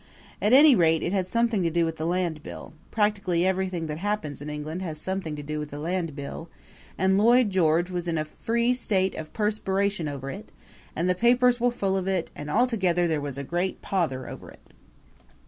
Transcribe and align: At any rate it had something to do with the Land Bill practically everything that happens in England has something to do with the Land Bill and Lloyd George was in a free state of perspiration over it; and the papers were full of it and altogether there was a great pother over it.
At 0.41 0.51
any 0.51 0.73
rate 0.73 1.03
it 1.03 1.13
had 1.13 1.27
something 1.27 1.61
to 1.61 1.69
do 1.69 1.85
with 1.85 1.97
the 1.97 2.07
Land 2.07 2.41
Bill 2.41 2.73
practically 2.89 3.45
everything 3.45 3.85
that 3.85 3.99
happens 3.99 4.41
in 4.41 4.49
England 4.49 4.81
has 4.81 4.99
something 4.99 5.35
to 5.35 5.43
do 5.43 5.59
with 5.59 5.69
the 5.69 5.77
Land 5.77 6.15
Bill 6.15 6.49
and 6.97 7.19
Lloyd 7.19 7.51
George 7.51 7.91
was 7.91 8.07
in 8.07 8.17
a 8.17 8.25
free 8.25 8.73
state 8.73 9.13
of 9.13 9.31
perspiration 9.31 10.07
over 10.07 10.31
it; 10.31 10.51
and 10.95 11.07
the 11.07 11.13
papers 11.13 11.59
were 11.59 11.69
full 11.69 11.95
of 11.95 12.07
it 12.07 12.31
and 12.35 12.49
altogether 12.49 13.07
there 13.07 13.21
was 13.21 13.37
a 13.37 13.43
great 13.43 13.83
pother 13.83 14.27
over 14.27 14.49
it. 14.49 14.71